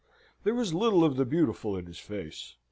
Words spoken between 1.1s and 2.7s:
the beautiful in his face.